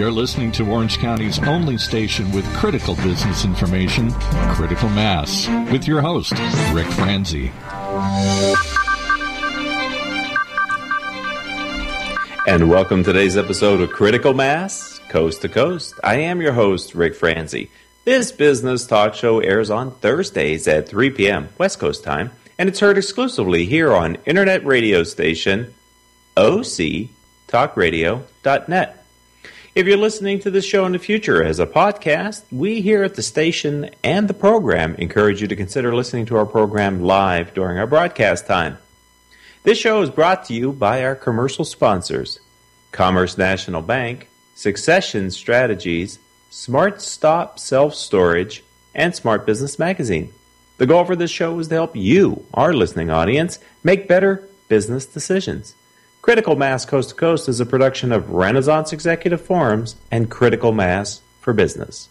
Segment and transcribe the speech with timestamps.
[0.00, 4.10] You're listening to Orange County's only station with critical business information,
[4.54, 6.32] Critical Mass, with your host,
[6.72, 7.52] Rick Franzi.
[12.46, 15.92] And welcome to today's episode of Critical Mass, Coast to Coast.
[16.02, 17.70] I am your host, Rick Franzi.
[18.06, 21.50] This business talk show airs on Thursdays at 3 p.m.
[21.58, 25.74] West Coast time, and it's heard exclusively here on internet radio station
[26.38, 28.99] octalkradio.net.
[29.72, 33.14] If you're listening to this show in the future as a podcast, we here at
[33.14, 37.78] the station and the program encourage you to consider listening to our program live during
[37.78, 38.78] our broadcast time.
[39.62, 42.40] This show is brought to you by our commercial sponsors
[42.90, 46.18] Commerce National Bank, Succession Strategies,
[46.50, 50.32] Smart Stop Self Storage, and Smart Business Magazine.
[50.78, 55.06] The goal for this show is to help you, our listening audience, make better business
[55.06, 55.76] decisions.
[56.30, 61.22] Critical Mass Coast to Coast is a production of Renaissance Executive Forums and Critical Mass
[61.40, 62.08] for Business.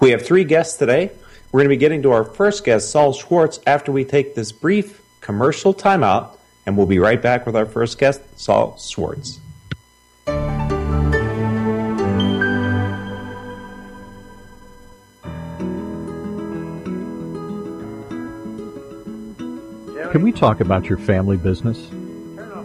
[0.00, 1.12] We have three guests today.
[1.52, 4.50] We're going to be getting to our first guest, Saul Schwartz, after we take this
[4.50, 9.38] brief commercial timeout, and we'll be right back with our first guest, Saul Schwartz.
[20.10, 21.88] Can we talk about your family business?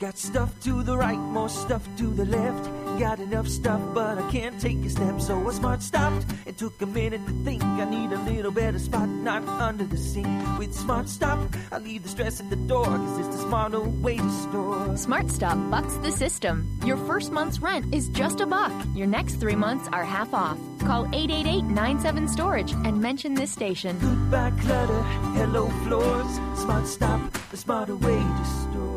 [0.00, 2.64] Got stuff to the right, more stuff to the left.
[2.98, 5.20] Got enough stuff, but I can't take a step.
[5.20, 6.24] So I smart stopped.
[6.46, 7.62] It took a minute to think.
[7.62, 10.58] I need a little better spot, not under the sink.
[10.58, 11.38] With Smart Stop,
[11.70, 14.96] I leave the stress at the door, cause it's the smarter way to store.
[14.96, 16.80] Smart Stop bucks the system.
[16.82, 18.72] Your first month's rent is just a buck.
[18.94, 20.58] Your next three months are half off.
[20.80, 23.98] Call 888-97-STORAGE and mention this station.
[23.98, 25.02] Goodbye clutter,
[25.36, 26.58] hello floors.
[26.58, 28.89] Smart Stop, the smarter way to store.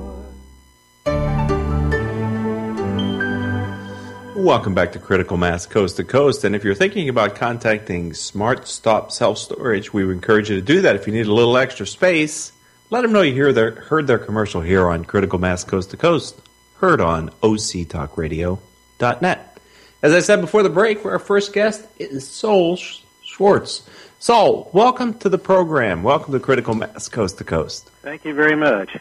[4.36, 6.44] Welcome back to Critical Mass Coast to Coast.
[6.44, 10.62] And if you're thinking about contacting Smart Stop Self Storage, we would encourage you to
[10.62, 10.96] do that.
[10.96, 12.52] If you need a little extra space,
[12.90, 15.98] let them know you hear their, heard their commercial here on Critical Mass Coast to
[15.98, 16.42] Coast,
[16.78, 19.58] heard on octalkradio.net.
[20.02, 23.88] As I said before the break, our first guest is Saul Schwartz.
[24.18, 26.02] Saul, welcome to the program.
[26.02, 27.92] Welcome to Critical Mass Coast to Coast.
[28.02, 28.98] Thank you very much.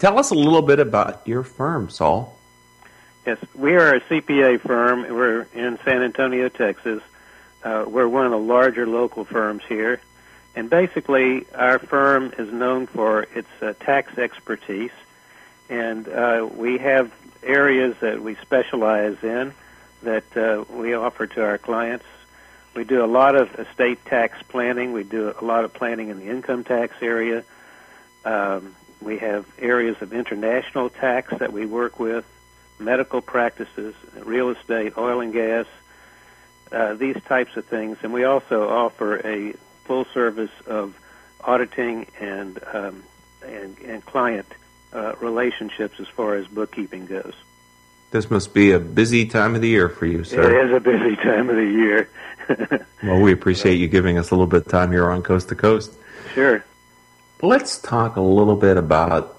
[0.00, 2.36] Tell us a little bit about your firm, Saul.
[3.26, 5.02] Yes, we are a CPA firm.
[5.02, 7.02] We're in San Antonio, Texas.
[7.62, 10.02] Uh, we're one of the larger local firms here.
[10.54, 14.90] And basically, our firm is known for its uh, tax expertise.
[15.70, 17.10] And uh, we have
[17.42, 19.54] areas that we specialize in
[20.02, 22.04] that uh, we offer to our clients.
[22.74, 24.92] We do a lot of estate tax planning.
[24.92, 27.42] We do a lot of planning in the income tax area.
[28.26, 32.26] Um, we have areas of international tax that we work with
[32.78, 35.66] medical practices, real estate, oil and gas,
[36.72, 37.98] uh, these types of things.
[38.02, 39.54] And we also offer a
[39.84, 40.98] full service of
[41.40, 43.02] auditing and um,
[43.46, 44.46] and, and client
[44.92, 47.34] uh, relationships as far as bookkeeping goes.
[48.10, 50.40] This must be a busy time of the year for you, sir.
[50.40, 52.08] It is a busy time of the year.
[53.02, 55.56] well, we appreciate you giving us a little bit of time here on Coast to
[55.56, 55.92] Coast.
[56.32, 56.64] Sure.
[57.42, 59.38] Let's talk a little bit about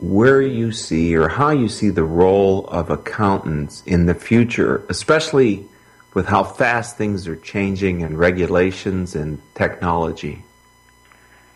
[0.00, 5.66] where you see or how you see the role of accountants in the future, especially
[6.14, 10.42] with how fast things are changing and regulations and technology.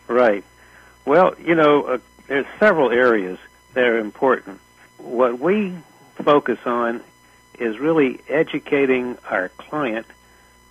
[0.09, 0.45] Right.
[1.05, 3.39] Well, you know, uh, there's several areas
[3.75, 4.61] that are important.
[4.99, 5.75] What we
[6.17, 7.03] focus on
[7.59, 10.07] is really educating our client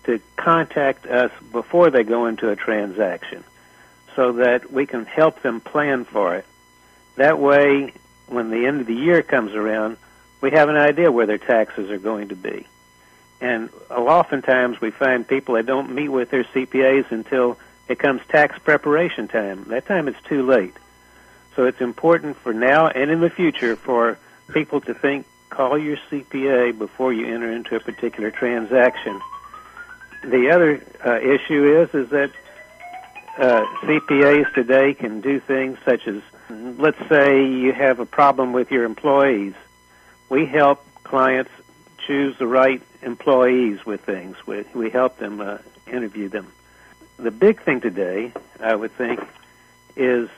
[0.03, 3.43] to contact us before they go into a transaction
[4.15, 6.45] so that we can help them plan for it
[7.15, 7.93] that way,
[8.27, 9.97] when the end of the year comes around,
[10.39, 12.65] we have an idea where their taxes are going to be.
[13.39, 18.57] And oftentimes we find people that don't meet with their CPAs until it comes tax
[18.59, 19.65] preparation time.
[19.65, 20.75] That time it's too late.
[21.55, 24.17] So it's important for now and in the future for
[24.53, 29.19] people to think, call your CPA before you enter into a particular transaction.
[30.23, 32.31] The other uh, issue is is that
[33.37, 36.21] uh, CPAs today can do things such as,
[36.77, 39.53] let's say you have a problem with your employees.
[40.29, 41.51] We help clients
[42.05, 44.35] choose the right employees with things.
[44.45, 46.51] We, we help them uh, interview them.
[47.17, 49.19] The big thing today, I would think,
[49.95, 50.29] is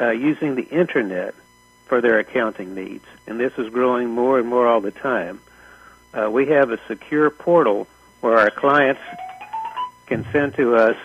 [0.00, 1.34] uh, using the internet
[1.86, 5.40] for their accounting needs, and this is growing more and more all the time.
[6.14, 7.86] Uh, we have a secure portal
[8.20, 9.00] where our clients
[10.06, 10.96] can send to us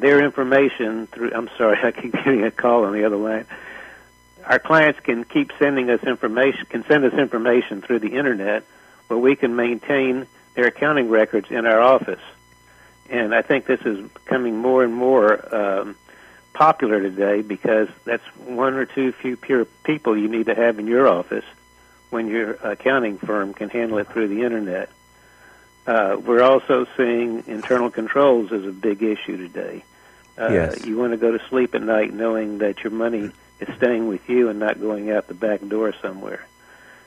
[0.00, 1.32] their information through.
[1.34, 3.46] I'm sorry, I keep getting a call on the other line.
[4.44, 8.64] Our clients can keep sending us information, can send us information through the internet,
[9.08, 12.20] where we can maintain their accounting records in our office.
[13.10, 15.96] And I think this is becoming more and more um,
[16.54, 20.86] popular today because that's one or two few pure people you need to have in
[20.86, 21.44] your office
[22.10, 24.88] when your accounting firm can handle it through the internet.
[25.86, 29.84] Uh, we're also seeing internal controls as a big issue today.
[30.38, 30.84] Uh, yes.
[30.84, 33.30] You want to go to sleep at night knowing that your money
[33.60, 36.46] is staying with you and not going out the back door somewhere.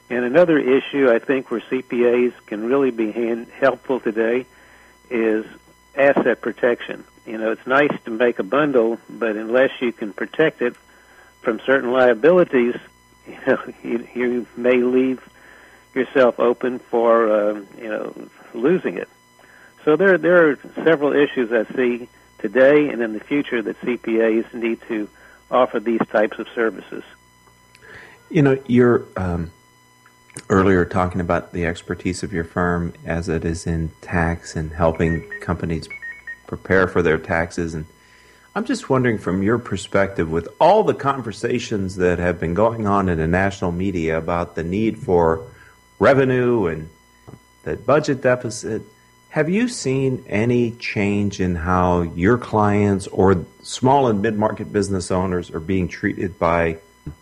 [0.10, 4.46] And another issue I think where CPAs can really be hand, helpful today
[5.10, 5.46] is
[5.96, 7.04] asset protection.
[7.28, 10.76] You know, it's nice to make a bundle, but unless you can protect it
[11.42, 12.76] from certain liabilities,
[13.28, 15.22] you know, you, you may leave
[15.94, 18.14] yourself open for uh, you know
[18.54, 19.10] losing it.
[19.86, 22.10] So there there are several issues I see
[22.40, 25.10] today and in the future that CPAs need to
[25.52, 27.04] offer these types of services.
[28.30, 29.52] You know, you're um,
[30.50, 35.28] earlier talking about the expertise of your firm as it is in tax and helping
[35.42, 35.88] companies
[36.48, 37.86] prepare for their taxes and
[38.56, 43.08] I'm just wondering from your perspective with all the conversations that have been going on
[43.08, 45.46] in the national media about the need for
[46.00, 46.90] revenue and
[47.64, 48.82] the budget deficit
[49.30, 55.52] have you seen any change in how your clients or small and mid-market business owners
[55.52, 56.78] are being treated by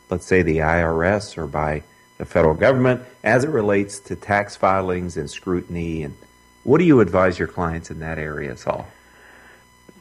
[0.10, 1.84] let's say the IRS or by
[2.18, 6.16] the federal government as it relates to tax filings and scrutiny and
[6.64, 8.88] what do you advise your clients in that area Saul?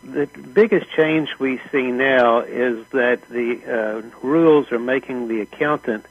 [0.06, 6.06] the biggest change we see now is that the uh, rules are making the accountant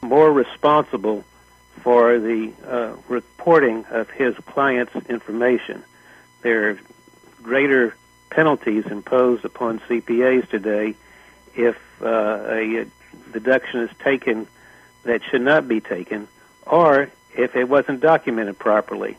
[0.00, 1.24] more responsible
[1.82, 5.82] for the uh, reporting of his client's information.
[6.42, 6.78] There are
[7.42, 7.94] greater
[8.30, 10.94] penalties imposed upon CPAs today
[11.54, 12.86] if uh, a
[13.32, 14.46] deduction is taken
[15.04, 16.26] that should not be taken,
[16.66, 19.16] or if it wasn't documented properly.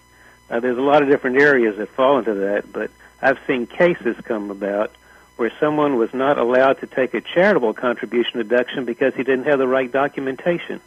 [0.49, 2.91] Uh, there's a lot of different areas that fall into that, but
[3.21, 4.91] I've seen cases come about
[5.37, 9.59] where someone was not allowed to take a charitable contribution deduction because he didn't have
[9.59, 10.79] the right documentation.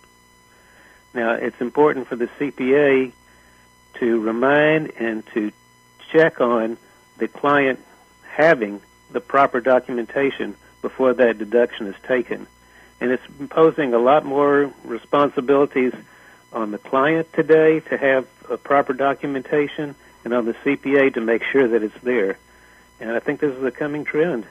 [1.14, 3.12] Now, it's important for the CPA
[3.94, 5.52] to remind and to
[6.12, 6.76] check on
[7.18, 7.80] the client
[8.22, 12.46] having the proper documentation before that deduction is taken.
[13.00, 15.92] And it's imposing a lot more responsibilities
[16.52, 19.94] on the client today to have a proper documentation
[20.24, 22.38] and on the CPA to make sure that it's there.
[23.00, 24.46] And I think this is a coming trend.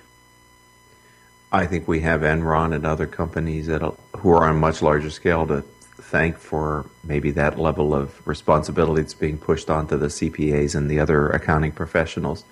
[1.52, 3.82] I think we have Enron and other companies that
[4.18, 5.64] who are on a much larger scale to
[5.98, 11.00] thank for maybe that level of responsibility that's being pushed onto the CPAs and the
[11.00, 12.44] other accounting professionals.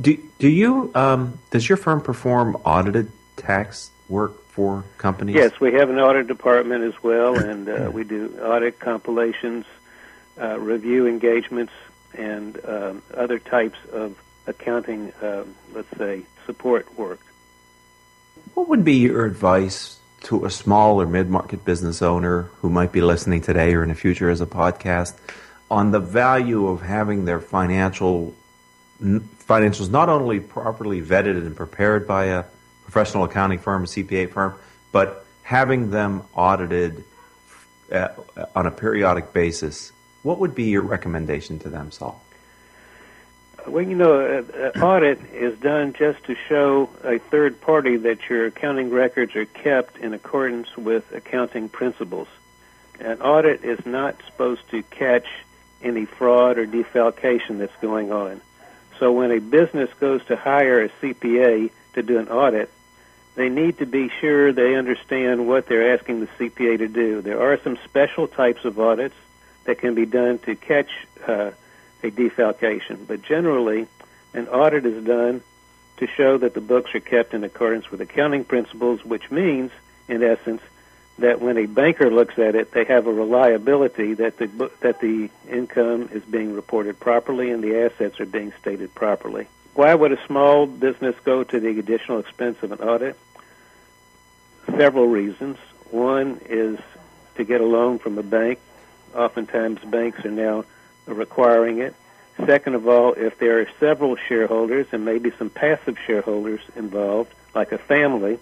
[0.00, 5.36] Do do you um, does your firm perform audited tax work for companies?
[5.36, 9.64] Yes, we have an audit department as well, and uh, we do audit compilations,
[10.40, 11.72] uh, review engagements,
[12.12, 14.16] and um, other types of
[14.46, 17.20] accounting, uh, let's say, support work.
[18.54, 22.92] What would be your advice to a small or mid market business owner who might
[22.92, 25.14] be listening today or in the future as a podcast
[25.70, 28.34] on the value of having their financial
[29.02, 32.44] financials not only properly vetted and prepared by a
[32.82, 34.54] professional accounting firm, a CPA firm,
[34.92, 37.04] but having them audited
[37.92, 38.08] uh,
[38.54, 39.92] on a periodic basis
[40.24, 42.20] what would be your recommendation to them, Saul?
[43.66, 48.46] Well, you know, an audit is done just to show a third party that your
[48.46, 52.28] accounting records are kept in accordance with accounting principles.
[53.00, 55.26] An audit is not supposed to catch
[55.82, 58.42] any fraud or defalcation that's going on.
[58.98, 62.70] So when a business goes to hire a CPA to do an audit,
[63.34, 67.22] they need to be sure they understand what they're asking the CPA to do.
[67.22, 69.16] There are some special types of audits
[69.64, 70.90] that can be done to catch
[71.26, 71.52] uh,
[72.04, 73.06] a defalcation.
[73.06, 73.88] But generally,
[74.32, 75.42] an audit is done
[75.96, 79.70] to show that the books are kept in accordance with accounting principles, which means,
[80.08, 80.60] in essence,
[81.18, 85.30] that when a banker looks at it, they have a reliability that the that the
[85.48, 89.46] income is being reported properly and the assets are being stated properly.
[89.74, 93.16] Why would a small business go to the additional expense of an audit?
[94.76, 95.58] Several reasons.
[95.90, 96.78] One is
[97.36, 98.58] to get a loan from a bank.
[99.14, 100.64] Oftentimes, banks are now
[101.06, 101.94] requiring it.
[102.46, 107.72] Second of all, if there are several shareholders and maybe some passive shareholders involved, like
[107.72, 108.38] a family,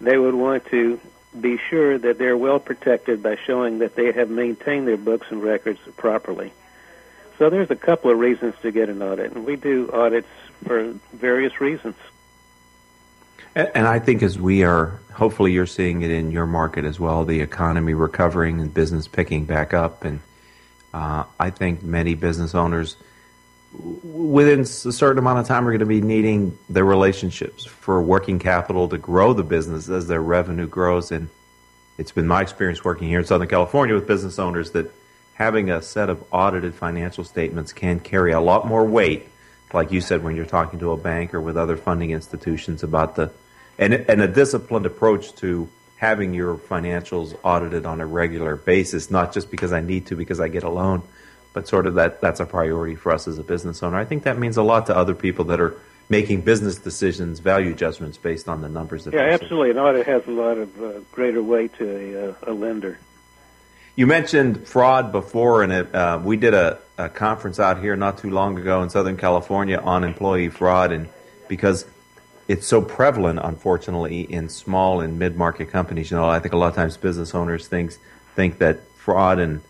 [0.00, 1.00] they would want to
[1.38, 5.42] be sure that they're well protected by showing that they have maintained their books and
[5.42, 6.52] records properly.
[7.38, 10.28] So there's a couple of reasons to get an audit, and we do audits
[10.66, 11.94] for various reasons.
[13.54, 17.24] And I think as we are, hopefully you're seeing it in your market as well,
[17.24, 20.04] the economy recovering and business picking back up.
[20.04, 20.20] And
[20.92, 22.96] uh, I think many business owners
[23.72, 28.38] within a certain amount of time are going to be needing their relationships for working
[28.38, 31.12] capital to grow the business as their revenue grows.
[31.12, 31.28] And
[31.96, 34.90] it's been my experience working here in Southern California with business owners that
[35.34, 39.28] having a set of audited financial statements can carry a lot more weight,
[39.72, 43.14] like you said, when you're talking to a bank or with other funding institutions about
[43.14, 43.30] the
[43.78, 45.68] and and a disciplined approach to
[46.00, 50.40] having your financials audited on a regular basis, not just because I need to because
[50.40, 51.02] I get a loan
[51.52, 53.96] but sort of that that's a priority for us as a business owner.
[53.96, 55.74] I think that means a lot to other people that are
[56.08, 59.04] making business decisions, value judgments based on the numbers.
[59.04, 59.70] That yeah, absolutely.
[59.70, 62.98] An audit has a lot of uh, greater weight to a, uh, a, lender.
[63.94, 68.18] You mentioned fraud before, and it, uh, we did a, a, conference out here not
[68.18, 71.08] too long ago in Southern California on employee fraud, and
[71.48, 71.84] because
[72.50, 76.10] it's so prevalent, unfortunately, in small and mid-market companies.
[76.10, 77.92] You know, I think a lot of times business owners think
[78.34, 79.60] think that fraud and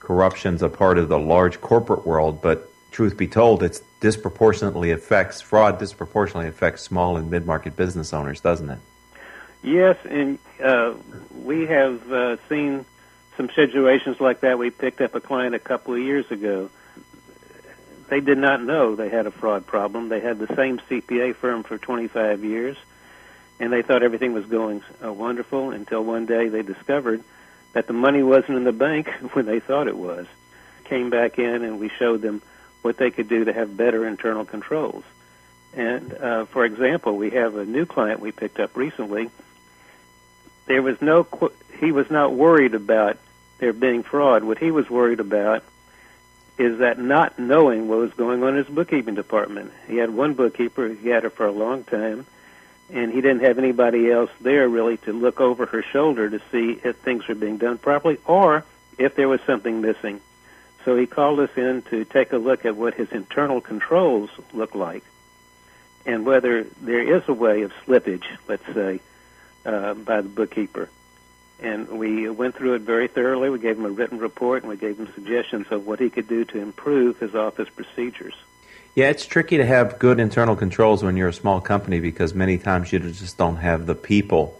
[0.00, 5.40] corruption's a part of the large corporate world, but truth be told, it disproportionately affects
[5.40, 8.78] fraud disproportionately affects small and mid market business owners, doesn't it?
[9.62, 10.92] Yes, and uh,
[11.42, 12.84] we have uh, seen
[13.38, 14.58] some situations like that.
[14.58, 16.68] We picked up a client a couple of years ago.
[18.08, 20.08] They did not know they had a fraud problem.
[20.08, 22.76] They had the same CPA firm for 25 years,
[23.58, 27.22] and they thought everything was going uh, wonderful until one day they discovered
[27.72, 30.26] that the money wasn't in the bank when they thought it was.
[30.84, 32.42] Came back in and we showed them
[32.82, 35.04] what they could do to have better internal controls.
[35.74, 39.30] And uh, for example, we have a new client we picked up recently.
[40.66, 41.26] There was no,
[41.80, 43.18] he was not worried about
[43.58, 44.44] there being fraud.
[44.44, 45.64] What he was worried about
[46.58, 49.72] is that not knowing what was going on in his bookkeeping department.
[49.88, 52.26] He had one bookkeeper, he had her for a long time,
[52.90, 56.80] and he didn't have anybody else there really to look over her shoulder to see
[56.82, 58.64] if things were being done properly or
[58.98, 60.20] if there was something missing.
[60.84, 64.74] So he called us in to take a look at what his internal controls look
[64.74, 65.02] like
[66.06, 69.00] and whether there is a way of slippage, let's say,
[69.64, 70.88] uh, by the bookkeeper.
[71.58, 73.48] And we went through it very thoroughly.
[73.48, 76.28] We gave him a written report and we gave him suggestions of what he could
[76.28, 78.34] do to improve his office procedures.
[78.94, 82.56] Yeah, it's tricky to have good internal controls when you're a small company because many
[82.56, 84.58] times you just don't have the people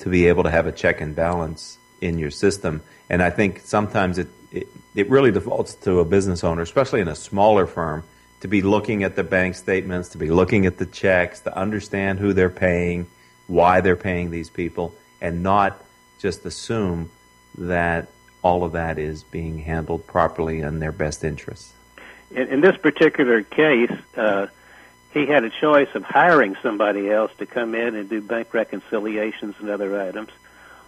[0.00, 2.82] to be able to have a check and balance in your system.
[3.08, 7.08] And I think sometimes it, it, it really defaults to a business owner, especially in
[7.08, 8.04] a smaller firm,
[8.40, 12.18] to be looking at the bank statements, to be looking at the checks, to understand
[12.18, 13.06] who they're paying,
[13.46, 15.82] why they're paying these people, and not
[16.18, 17.10] just assume
[17.56, 18.08] that
[18.42, 21.72] all of that is being handled properly in their best interests
[22.30, 24.46] in, in this particular case, uh,
[25.12, 29.54] he had a choice of hiring somebody else to come in and do bank reconciliations
[29.58, 30.30] and other items,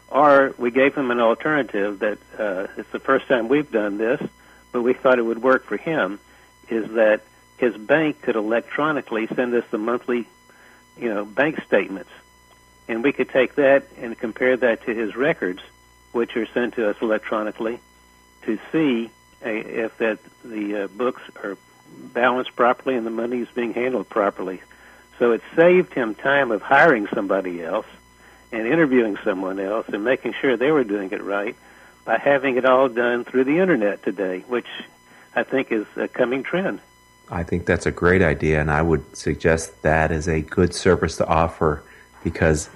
[0.09, 4.21] or we gave him an alternative that uh, it's the first time we've done this,
[4.73, 6.19] but we thought it would work for him.
[6.69, 7.23] Is that
[7.59, 10.29] his bank could electronically send us the monthly,
[10.99, 12.11] you know, bank statements,
[12.91, 15.63] and we could take that and compare that to his records,
[16.11, 17.79] which are sent to us electronically,
[18.43, 19.09] to see
[19.43, 21.57] if that the uh, books are
[22.13, 24.61] balanced properly and the money is being handled properly.
[25.21, 27.87] So it saved him time of hiring somebody else
[28.51, 31.55] and interviewing someone else and making sure they were doing it right
[32.05, 34.67] by having it all done through the internet today, which
[35.37, 36.81] I think is a coming trend.
[37.31, 41.19] I think that's a great idea, and I would suggest that as a good service
[41.19, 41.85] to offer
[42.25, 42.69] because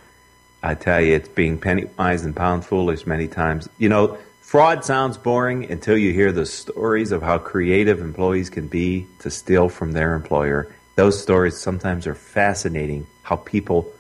[0.65, 3.69] I tell you, it's being penny wise and pound foolish many times.
[3.77, 8.69] You know, Fraud sounds boring until you hear the stories of how creative employees can
[8.69, 10.75] be to steal from their employer.
[10.97, 13.93] Those stories sometimes are fascinating how people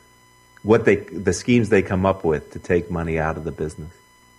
[0.62, 3.92] what they the schemes they come up with to take money out of the business.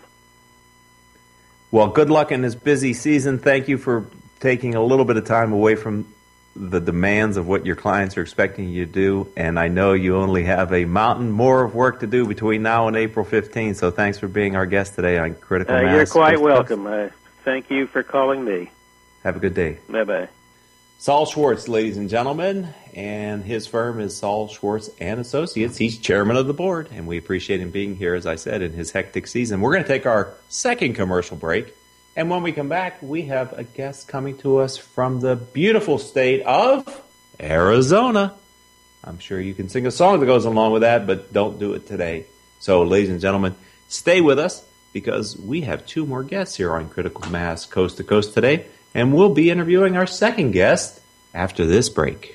[1.71, 3.39] Well, good luck in this busy season.
[3.39, 4.05] Thank you for
[4.39, 6.05] taking a little bit of time away from
[6.55, 9.27] the demands of what your clients are expecting you to do.
[9.35, 12.87] And I know you only have a mountain more of work to do between now
[12.87, 13.75] and April 15th.
[13.75, 15.95] So thanks for being our guest today on Critical Uh, Mass.
[15.95, 16.87] you're quite Coast welcome.
[16.87, 17.09] Uh,
[17.43, 18.71] thank you for calling me.
[19.23, 19.79] Have a good day.
[19.89, 20.29] Bye bye.
[20.97, 25.77] Saul Schwartz, ladies and gentlemen, and his firm is Saul Schwartz and Associates.
[25.77, 28.71] He's chairman of the board, and we appreciate him being here, as I said, in
[28.71, 29.59] his hectic season.
[29.59, 31.75] We're going to take our second commercial break,
[32.15, 35.97] and when we come back, we have a guest coming to us from the beautiful
[35.97, 37.01] state of
[37.39, 38.33] Arizona.
[39.03, 41.73] I'm sure you can sing a song that goes along with that, but don't do
[41.73, 42.25] it today.
[42.59, 43.55] So, ladies and gentlemen,
[43.89, 48.03] stay with us because we have two more guests here on Critical Mass Coast to
[48.03, 51.01] Coast today, and we'll be interviewing our second guest
[51.33, 52.34] after this break.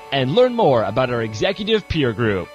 [0.11, 2.47] and learn more about our executive peer group.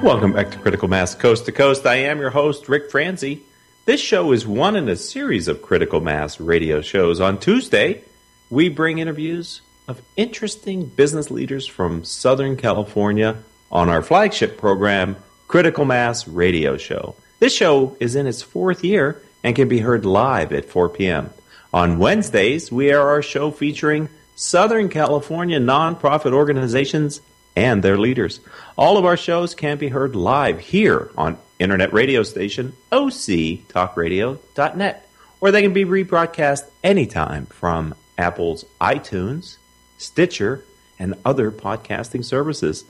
[0.07, 1.85] Welcome back to Critical Mass Coast to Coast.
[1.85, 3.43] I am your host, Rick Franzi.
[3.83, 7.19] This show is one in a series of Critical Mass radio shows.
[7.19, 8.03] On Tuesday,
[8.49, 15.17] we bring interviews of interesting business leaders from Southern California on our flagship program,
[15.49, 17.15] Critical Mass Radio Show.
[17.41, 21.31] This show is in its fourth year and can be heard live at 4 p.m.
[21.73, 27.19] On Wednesdays, we air our show featuring Southern California nonprofit organizations
[27.57, 28.39] and their leaders.
[28.77, 35.09] All of our shows can be heard live here on internet radio station octalkradio.net,
[35.41, 39.57] or they can be rebroadcast anytime from Apple's iTunes,
[39.97, 40.63] Stitcher,
[40.99, 42.85] and other podcasting services.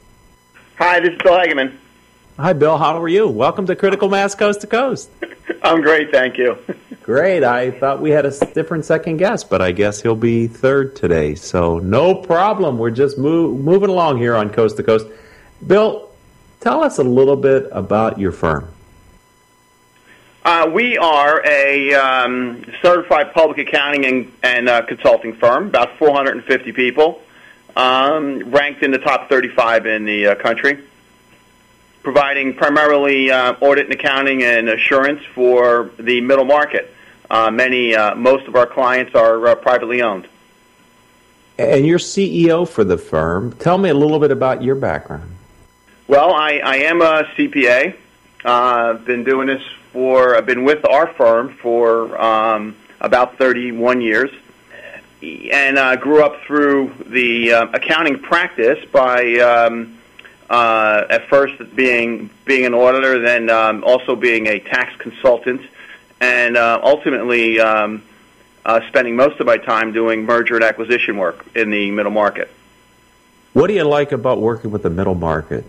[0.79, 1.77] Hi, this is Bill Hagaman.
[2.38, 2.77] Hi, Bill.
[2.77, 3.29] How are you?
[3.29, 5.11] Welcome to Critical Mass Coast to Coast.
[5.62, 6.59] I'm great, thank you.
[7.03, 7.43] Great.
[7.43, 11.35] I thought we had a different second guest, but I guess he'll be third today.
[11.35, 12.77] So no problem.
[12.77, 15.07] We're just move, moving along here on Coast to Coast.
[15.67, 16.11] Bill,
[16.61, 18.69] tell us a little bit about your firm.
[20.45, 26.73] Uh, we are a um, certified public accounting and, and uh, consulting firm, about 450
[26.73, 27.23] people,
[27.79, 30.85] um, ranked in the top 35 in the uh, country.
[32.03, 36.93] providing primarily uh, audit and accounting and assurance for the middle market.
[37.31, 40.27] Uh, many, uh, most of our clients are uh, privately owned.
[41.59, 43.53] And you're CEO for the firm.
[43.53, 45.31] Tell me a little bit about your background.
[46.07, 47.95] Well, I, I am a CPA.
[48.45, 49.62] Uh, I've been doing this
[49.93, 54.31] for, I've been with our firm for um, about 31 years.
[55.21, 59.99] And uh, grew up through the uh, accounting practice by um,
[60.49, 65.61] uh, at first being being an auditor, then um, also being a tax consultant,
[66.21, 68.03] and uh, ultimately um,
[68.65, 72.49] uh, spending most of my time doing merger and acquisition work in the middle market.
[73.55, 75.65] What do you like about working with the middle market?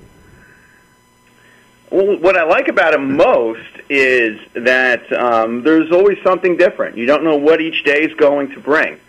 [1.90, 6.98] Well, what I like about it most is that um, there's always something different.
[6.98, 9.00] You don't know what each day is going to bring.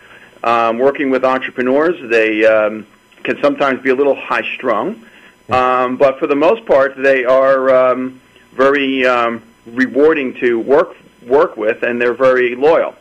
[0.43, 2.87] Um, working with entrepreneurs, they um,
[3.23, 5.03] can sometimes be a little high strung,
[5.49, 8.21] um, but for the most part, they are um,
[8.53, 10.95] very um, rewarding to work
[11.27, 12.95] work with, and they're very loyal.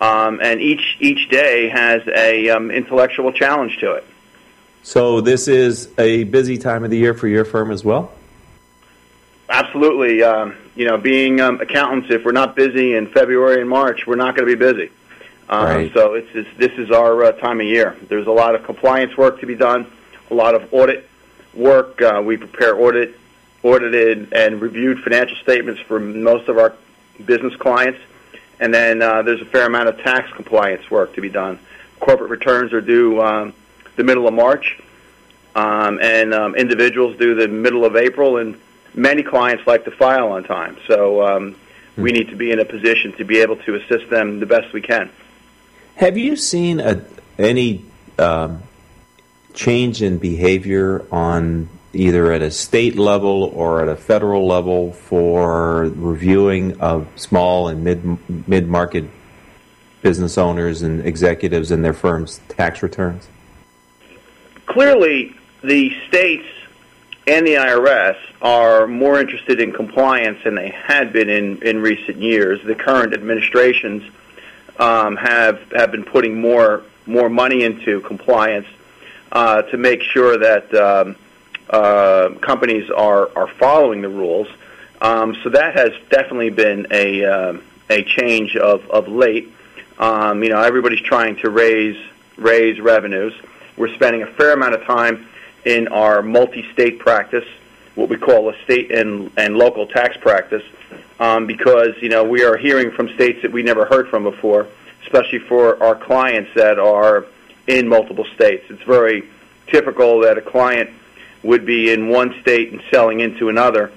[0.00, 4.04] Um, and each each day has a um, intellectual challenge to it.
[4.82, 8.12] So this is a busy time of the year for your firm as well.
[9.48, 10.22] Absolutely.
[10.22, 14.16] Um, you know, being um, accountants, if we're not busy in February and March, we're
[14.16, 14.90] not going to be busy.
[15.50, 15.92] Um, Right.
[15.92, 17.96] So it's, it's this is our uh, time of year.
[18.08, 19.90] There's a lot of compliance work to be done,
[20.30, 21.08] a lot of audit
[21.52, 22.00] work.
[22.00, 23.18] Uh, we prepare audit,
[23.64, 26.74] audited and reviewed financial statements for most of our
[27.24, 27.98] business clients,
[28.60, 31.58] and then uh, there's a fair amount of tax compliance work to be done.
[31.98, 33.52] Corporate returns are due um,
[33.96, 34.80] the middle of March,
[35.56, 38.58] um, and um, individuals do the middle of April, and
[38.94, 40.76] many clients like to file on time.
[40.86, 41.56] So um,
[41.96, 44.72] we need to be in a position to be able to assist them the best
[44.72, 45.10] we can.
[46.00, 47.04] Have you seen a,
[47.38, 47.84] any
[48.18, 48.62] um,
[49.52, 55.82] change in behavior on either at a state level or at a federal level for
[55.82, 59.04] reviewing of small and mid mid market
[60.00, 63.28] business owners and executives and their firms' tax returns?
[64.70, 66.46] clearly the states
[67.26, 72.16] and the IRS are more interested in compliance than they had been in, in recent
[72.16, 72.60] years.
[72.64, 74.02] The current administrations
[74.80, 78.66] have have been putting more more money into compliance
[79.32, 81.16] uh, to make sure that um,
[81.68, 84.48] uh, companies are are following the rules.
[85.00, 89.52] Um, so that has definitely been a um a change of late.
[89.98, 91.96] Um, you know, everybody's trying to raise
[92.36, 93.34] raise revenues.
[93.76, 95.26] We're spending a fair amount of time
[95.64, 97.44] in our multi-state practice,
[97.94, 100.62] what we call a state and, and local tax practice,
[101.20, 104.66] um, because you know we are hearing from states that we never heard from before,
[105.02, 107.26] especially for our clients that are
[107.66, 108.64] in multiple states.
[108.70, 109.28] It's very
[109.68, 110.90] typical that a client
[111.42, 113.92] would be in one state and selling into another,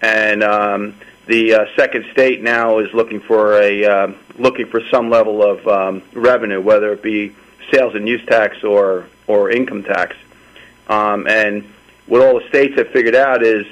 [0.00, 0.94] and um,
[1.26, 5.66] the uh, second state now is looking for a uh, looking for some level of
[5.66, 7.34] um, revenue, whether it be
[7.72, 10.16] sales and use tax or or income tax.
[10.88, 11.64] Um, and
[12.06, 13.66] what all the states have figured out is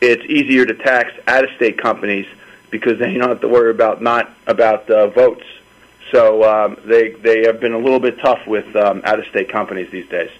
[0.00, 2.26] it's easier to tax out-of-state companies
[2.72, 5.44] because then you don't have to worry about not about uh, votes.
[6.10, 10.08] So um, they they have been a little bit tough with um, out-of-state companies these
[10.08, 10.30] days.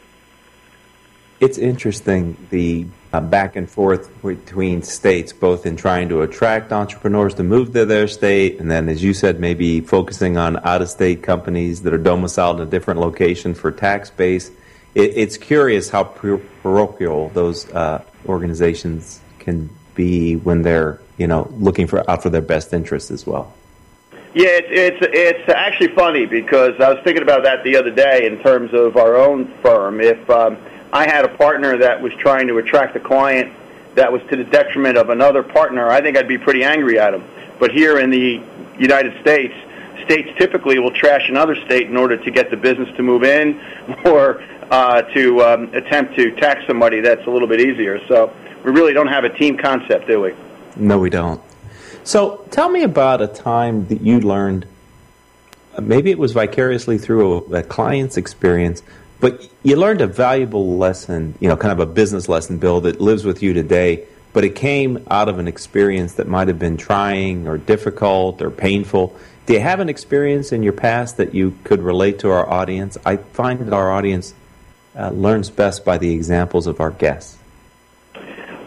[1.39, 7.35] It's interesting the uh, back and forth between states, both in trying to attract entrepreneurs
[7.35, 10.89] to move to their state, and then, as you said, maybe focusing on out of
[10.89, 14.51] state companies that are domiciled in a different location for tax base.
[14.95, 21.87] It, it's curious how parochial those uh, organizations can be when they're you know looking
[21.87, 23.53] for out for their best interests as well.
[24.35, 28.27] Yeah, it's it's it's actually funny because I was thinking about that the other day
[28.27, 30.01] in terms of our own firm.
[30.01, 30.57] If um,
[30.93, 33.53] I had a partner that was trying to attract a client
[33.95, 37.13] that was to the detriment of another partner, I think I'd be pretty angry at
[37.13, 37.25] him.
[37.59, 38.43] But here in the
[38.79, 39.55] United States,
[40.05, 43.61] states typically will trash another state in order to get the business to move in
[44.07, 48.01] or uh, to um, attempt to tax somebody that's a little bit easier.
[48.09, 48.33] So
[48.65, 50.35] we really don't have a team concept, do we?
[50.77, 51.41] No, we don't.
[52.05, 54.67] So tell me about a time that you learned,
[55.77, 58.83] uh, maybe it was vicariously through a, a client's experience,
[59.21, 63.01] but you learned a valuable lesson, you know, kind of a business lesson, Bill, that
[63.01, 66.77] lives with you today, but it came out of an experience that might have been
[66.77, 69.15] trying or difficult or painful.
[69.47, 72.99] Do you have an experience in your past that you could relate to our audience?
[73.05, 74.35] I find that our audience
[74.97, 77.39] uh, learns best by the examples of our guests.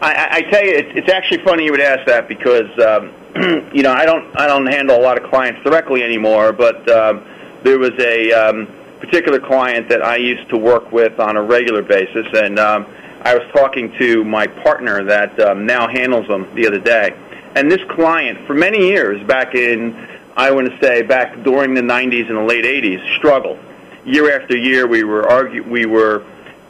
[0.00, 3.12] I, I tell you, it's, it's actually funny you would ask that because um,
[3.74, 7.24] you know I don't I don't handle a lot of clients directly anymore, but um,
[7.62, 8.66] there was a um,
[9.00, 12.86] particular client that I used to work with on a regular basis, and um,
[13.22, 17.16] I was talking to my partner that um, now handles them the other day,
[17.54, 19.94] and this client for many years back in
[20.36, 23.58] I want to say back during the 90s and the late 80s struggled.
[24.04, 26.24] Year after year, we were argue we were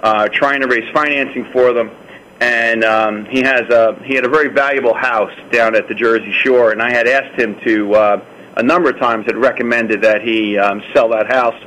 [0.04, 1.90] uh, trying to raise financing for them,
[2.40, 6.32] and um, he has a he had a very valuable house down at the Jersey
[6.32, 8.24] Shore, and I had asked him to uh,
[8.56, 11.60] a number of times had recommended that he um, sell that house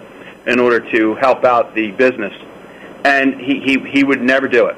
[0.45, 2.33] in order to help out the business,
[3.03, 4.75] and he he he would never do it.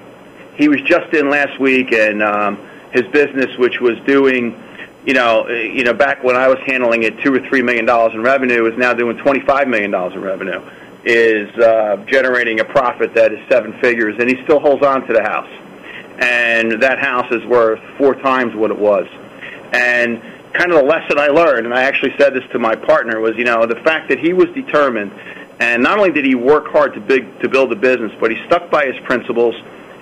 [0.56, 2.58] He was just in last week, and um,
[2.92, 4.62] his business, which was doing
[5.06, 8.14] you know, you know, back when I was handling it, two or three million dollars
[8.14, 10.62] in revenue is now doing twenty-five million dollars in revenue,
[11.04, 15.14] is uh, generating a profit that is seven figures, and he still holds on to
[15.14, 15.50] the house,
[16.22, 19.08] and that house is worth four times what it was,
[19.74, 20.22] and
[20.54, 23.36] kind of the lesson I learned, and I actually said this to my partner, was
[23.36, 25.12] you know the fact that he was determined,
[25.60, 28.46] and not only did he work hard to big to build a business, but he
[28.46, 29.56] stuck by his principles,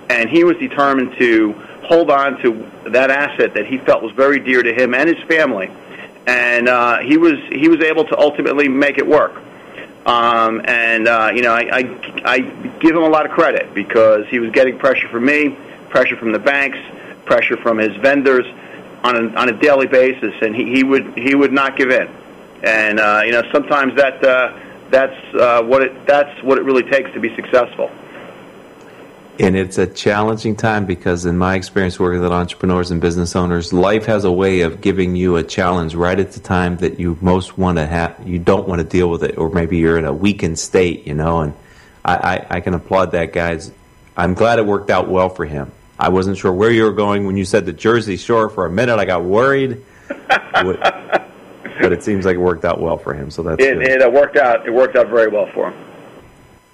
[0.10, 1.54] and he was determined to
[1.84, 5.24] hold on to that asset that he felt was very dear to him and his
[5.28, 5.72] family,
[6.28, 9.42] and uh, he was he was able to ultimately make it work.
[10.06, 12.40] Um, and uh, you know, I, I I
[12.80, 15.56] give him a lot of credit because he was getting pressure from me,
[15.90, 16.78] pressure from the banks,
[17.26, 18.46] pressure from his vendors
[19.04, 22.10] on a, on a daily basis, and he, he would he would not give in.
[22.64, 26.84] And uh, you know, sometimes that uh, that's uh, what it that's what it really
[26.84, 27.90] takes to be successful.
[29.42, 33.72] And it's a challenging time because in my experience working with entrepreneurs and business owners
[33.72, 37.18] life has a way of giving you a challenge right at the time that you
[37.22, 40.04] most want to have you don't want to deal with it or maybe you're in
[40.04, 41.54] a weakened state you know and
[42.04, 43.72] I, I, I can applaud that guys.
[44.18, 47.26] I'm glad it worked out well for him i wasn't sure where you were going
[47.26, 49.84] when you said the jersey shore for a minute i got worried
[50.54, 54.38] but it seems like it worked out well for him so that's it, it worked
[54.38, 55.90] out it worked out very well for him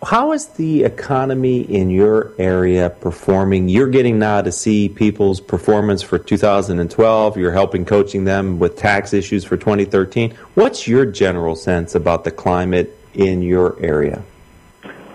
[0.05, 3.69] how is the economy in your area performing?
[3.69, 7.37] You're getting now to see people's performance for 2012.
[7.37, 10.35] You're helping coaching them with tax issues for 2013.
[10.53, 14.23] What's your general sense about the climate in your area?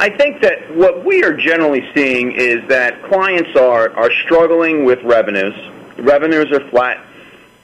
[0.00, 5.02] I think that what we are generally seeing is that clients are, are struggling with
[5.02, 5.54] revenues.
[5.98, 7.04] Revenues are flat.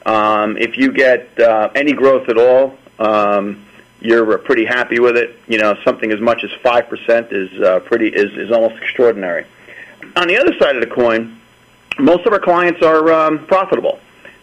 [0.05, 3.64] Um, if you get uh, any growth at all, um,
[4.03, 5.40] you're pretty happy with it.
[5.49, 9.46] You know, something as much as five percent is uh, pretty is is almost extraordinary.
[10.16, 11.40] On the other side of the coin,
[11.99, 13.99] most of our clients are um, profitable.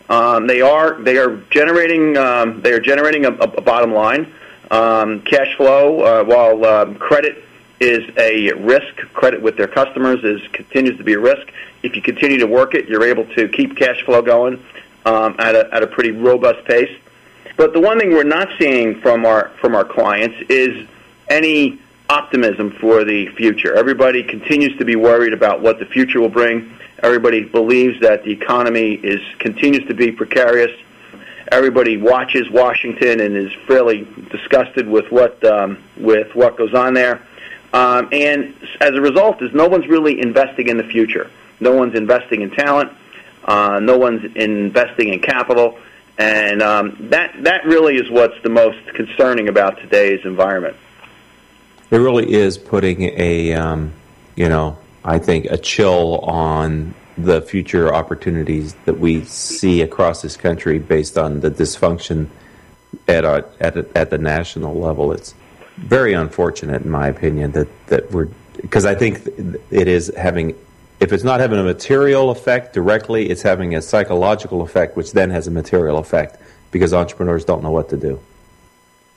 [0.10, 4.34] Um, they are they are generating um, they are generating a, a bottom line.
[4.72, 7.44] Um, cash flow, uh, while um, credit
[7.84, 11.52] is a risk, credit with their customers is continues to be a risk.
[11.84, 14.64] If you continue to work it, you're able to keep cash flow going
[15.06, 16.98] um, at a at a pretty robust pace.
[17.58, 20.88] But the one thing we're not seeing from our from our clients is
[21.30, 23.76] any optimism for the future.
[23.76, 26.74] Everybody continues to be worried about what the future will bring.
[27.02, 30.72] Everybody believes that the economy is continues to be precarious.
[31.52, 37.22] Everybody watches Washington and is fairly disgusted with what um, with what goes on there.
[37.74, 41.30] Um, and as a result, is no one's really investing in the future.
[41.60, 42.92] No one's investing in talent.
[43.44, 45.80] Uh, no one's investing in capital.
[46.18, 50.76] And um, that that really is what's the most concerning about today's environment.
[51.90, 53.94] It really is putting a, um,
[54.36, 60.38] you know, I think a chill on the future opportunities that we see across this
[60.38, 62.28] country based on the dysfunction
[63.08, 65.12] at a, at at the national level.
[65.12, 65.34] It's
[65.78, 68.30] very unfortunate, in my opinion, that that we're
[68.62, 69.28] because I think
[69.72, 70.56] it is having
[71.00, 75.30] if it's not having a material effect directly, it's having a psychological effect, which then
[75.32, 76.38] has a material effect
[76.72, 78.20] because entrepreneurs don't know what to do.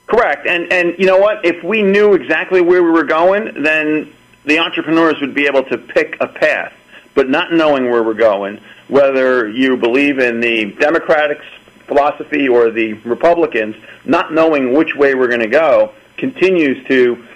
[0.06, 0.46] Correct.
[0.46, 1.44] And and you know what?
[1.44, 4.12] If we knew exactly where we were going, then
[4.44, 6.72] the entrepreneurs would be able to pick a path.
[7.14, 11.40] But not knowing where we're going, whether you believe in the Democratic
[11.86, 17.26] philosophy or the Republicans, not knowing which way we're going to go continues to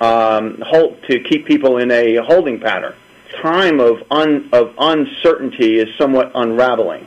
[0.00, 2.94] um, hold to keep people in a holding pattern
[3.40, 7.06] time of un, of uncertainty is somewhat unraveling.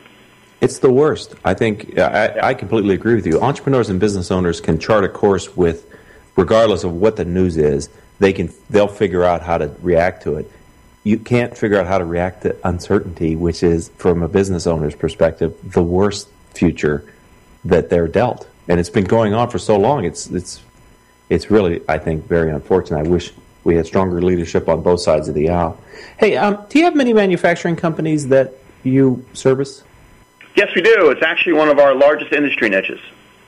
[0.62, 1.36] It's the worst.
[1.44, 3.42] I think I, I completely agree with you.
[3.42, 5.86] Entrepreneurs and business owners can chart a course with,
[6.36, 10.36] regardless of what the news is, they can they'll figure out how to react to
[10.36, 10.50] it.
[11.04, 14.96] You can't figure out how to react to uncertainty, which is, from a business owner's
[14.96, 17.04] perspective, the worst future
[17.66, 18.48] that they're dealt.
[18.70, 20.06] And it's been going on for so long.
[20.06, 20.62] It's it's
[21.30, 23.00] it's really, I think, very unfortunate.
[23.00, 23.34] I wish
[23.64, 25.80] we had stronger leadership on both sides of the aisle.
[26.18, 29.84] Hey, um, do you have many manufacturing companies that you service?
[30.56, 31.10] Yes, we do.
[31.10, 33.00] It's actually one of our largest industry niches.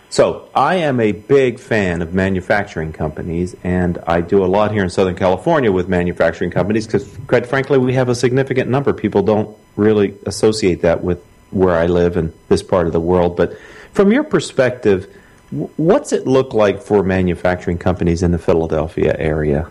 [0.09, 4.83] So, I am a big fan of manufacturing companies, and I do a lot here
[4.83, 8.93] in Southern California with manufacturing companies because, quite frankly, we have a significant number.
[8.93, 13.35] People don't really associate that with where I live in this part of the world.
[13.35, 13.57] But
[13.93, 15.13] from your perspective,
[15.51, 19.69] what's it look like for manufacturing companies in the Philadelphia area?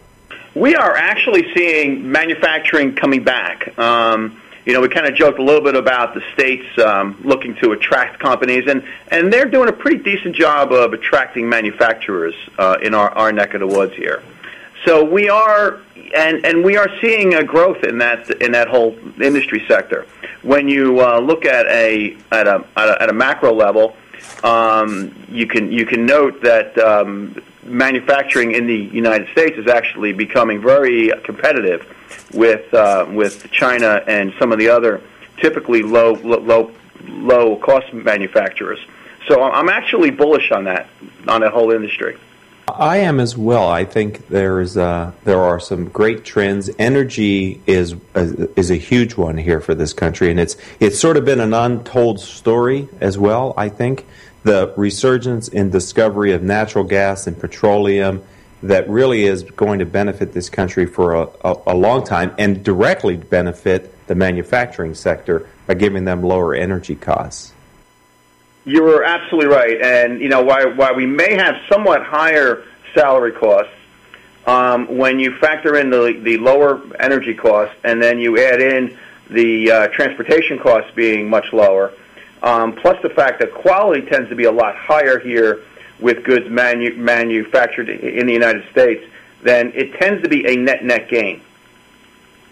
[0.55, 3.77] We are actually seeing manufacturing coming back.
[3.79, 7.55] Um, you know, we kind of joked a little bit about the states um, looking
[7.57, 12.79] to attract companies, and, and they're doing a pretty decent job of attracting manufacturers uh,
[12.81, 14.23] in our, our neck of the woods here.
[14.87, 15.81] So we are,
[16.17, 20.07] and, and we are seeing a growth in that in that whole industry sector.
[20.43, 23.97] When you uh, look at a, at a at a at a macro level,
[24.45, 30.13] um, you can you can note that um, manufacturing in the United States is actually
[30.13, 31.87] becoming very competitive
[32.33, 35.01] with uh, with China and some of the other
[35.39, 36.71] typically low low
[37.07, 38.79] low cost manufacturers.
[39.29, 40.89] So I'm actually bullish on that
[41.27, 42.19] on that whole industry.
[42.67, 43.69] I am as well.
[43.69, 46.71] I think there's uh, there are some great trends.
[46.79, 51.17] Energy is uh, is a huge one here for this country, and it's it's sort
[51.17, 53.55] of been an untold story as well.
[53.57, 54.07] I think
[54.45, 58.23] the resurgence in discovery of natural gas and petroleum
[58.63, 62.65] that really is going to benefit this country for a, a, a, long time and
[62.65, 67.54] directly benefit the manufacturing sector by giving them lower energy costs.
[68.65, 73.33] You were absolutely right, and you know why why we may have somewhat higher salary
[73.33, 73.73] costs
[74.47, 78.97] um, when you factor in the the lower energy costs and then you add in
[79.31, 81.93] the uh, transportation costs being much lower
[82.45, 85.63] um, plus the fact that quality tends to be a lot higher here
[85.99, 89.03] with goods manu- manufactured in the United States,
[89.43, 91.41] then it tends to be a net net gain.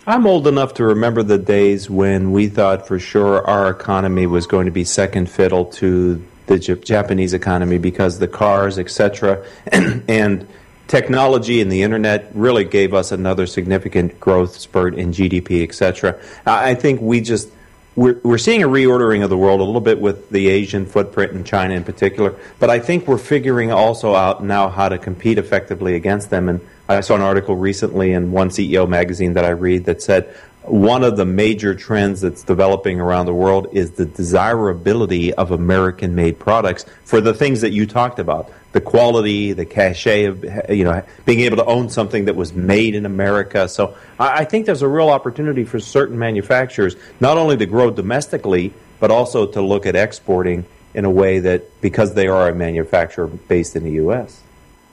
[0.04, 4.48] I'm old enough to remember the days when we thought for sure our economy was
[4.48, 10.48] going to be second fiddle to the Japanese economy because the cars, etc., and
[10.88, 16.18] technology and the internet really gave us another significant growth spurt in GDP, etc.
[16.44, 17.48] I think we just
[17.94, 21.32] we're, we're seeing a reordering of the world a little bit with the Asian footprint
[21.32, 25.38] and China in particular, but I think we're figuring also out now how to compete
[25.38, 26.48] effectively against them.
[26.48, 26.60] And
[26.96, 31.02] I saw an article recently in one CEO magazine that I read that said one
[31.02, 36.38] of the major trends that's developing around the world is the desirability of American made
[36.38, 41.02] products for the things that you talked about the quality, the cachet of you know
[41.26, 43.68] being able to own something that was made in America.
[43.68, 48.72] So I, think there's a real opportunity for certain manufacturers not only to grow domestically
[48.98, 53.26] but also to look at exporting in a way that because they are a manufacturer
[53.26, 54.40] based in the U.S.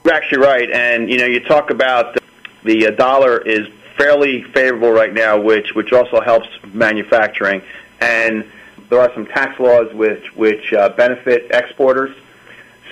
[0.04, 2.16] You're actually right, and you know you talk about
[2.64, 7.60] the uh, dollar is fairly favorable right now, which which also helps manufacturing,
[8.00, 8.50] and
[8.88, 12.16] there are some tax laws which which uh, benefit exporters.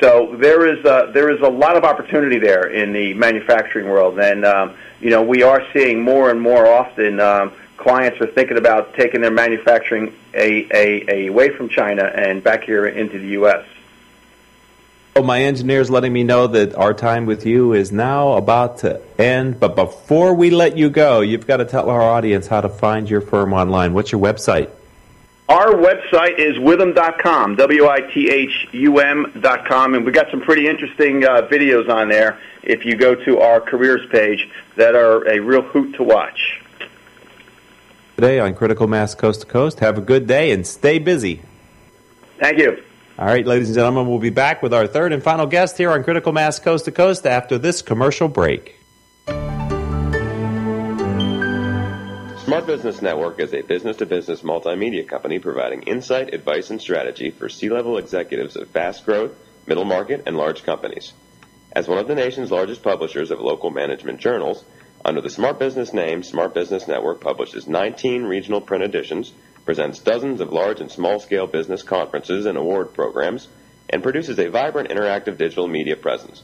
[0.01, 4.19] So there is a, there is a lot of opportunity there in the manufacturing world,
[4.21, 8.59] and um, you know we are seeing more and more often um, clients are thinking
[8.59, 13.29] about taking their manufacturing a, a, a away from China and back here into the
[13.29, 13.65] U.S.
[15.19, 19.01] Oh, my engineer's letting me know that our time with you is now about to
[19.19, 19.59] end.
[19.59, 23.11] But before we let you go, you've got to tell our audience how to find
[23.11, 23.95] your firm online.
[23.95, 24.71] What's your website?
[25.49, 28.75] Our website is withum.com, W-I-T-H-U-M.com,
[29.95, 33.61] and we've got some pretty interesting uh, videos on there if you go to our
[33.61, 36.63] careers page that are a real hoot to watch.
[38.15, 41.43] Today on Critical Mass Coast to Coast, have a good day and stay busy.
[42.39, 42.85] Thank you.
[43.19, 45.91] All right, ladies and gentlemen, we'll be back with our third and final guest here
[45.91, 48.79] on Critical Mass Coast to Coast after this commercial break.
[52.45, 57.31] Smart Business Network is a business to business multimedia company providing insight, advice, and strategy
[57.31, 59.33] for C level executives of fast growth,
[59.67, 61.13] middle market, and large companies.
[61.73, 64.65] As one of the nation's largest publishers of local management journals,
[65.05, 69.33] under the Smart Business name, Smart Business Network publishes 19 regional print editions,
[69.69, 73.49] presents dozens of large and small scale business conferences and award programs,
[73.91, 76.43] and produces a vibrant interactive digital media presence.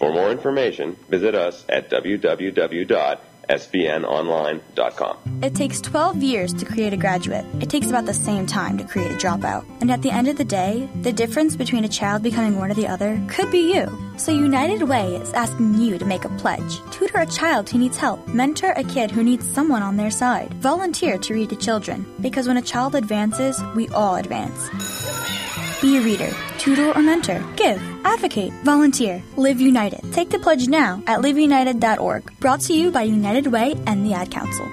[0.00, 5.16] For more information, visit us at www sbnonline.com.
[5.42, 7.44] It takes 12 years to create a graduate.
[7.60, 9.64] It takes about the same time to create a dropout.
[9.80, 12.74] And at the end of the day, the difference between a child becoming one or
[12.74, 13.86] the other could be you.
[14.16, 16.80] So United Way is asking you to make a pledge.
[16.90, 18.26] Tutor a child who needs help.
[18.28, 20.52] Mentor a kid who needs someone on their side.
[20.54, 22.06] Volunteer to read to children.
[22.20, 25.35] Because when a child advances, we all advance.
[25.80, 27.44] Be a reader, tutor, or mentor.
[27.54, 29.22] Give, advocate, volunteer.
[29.36, 30.10] Live United.
[30.10, 32.40] Take the pledge now at liveunited.org.
[32.40, 34.66] Brought to you by United Way and the Ad Council.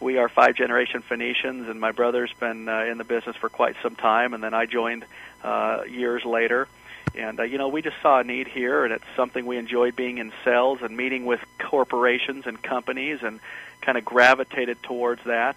[0.00, 3.76] we are five generation Phoenicians, and my brother's been uh, in the business for quite
[3.80, 5.04] some time, and then I joined
[5.44, 6.66] uh, years later.
[7.14, 9.96] And uh, you know, we just saw a need here, and it's something we enjoyed
[9.96, 13.40] being in sales and meeting with corporations and companies, and
[13.80, 15.56] kind of gravitated towards that.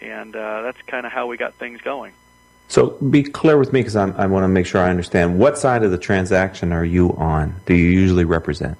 [0.00, 2.12] And uh, that's kind of how we got things going.
[2.68, 5.38] So be clear with me because I want to make sure I understand.
[5.38, 7.56] What side of the transaction are you on?
[7.66, 8.78] Do you usually represent?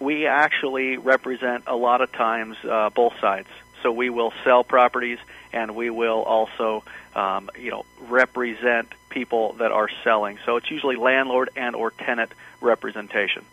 [0.00, 3.48] we actually represent a lot of times uh, both sides.
[3.82, 5.18] So we will sell properties,
[5.52, 10.38] and we will also, um, you know, represent people that are selling.
[10.44, 13.44] So it's usually landlord and or tenant representation.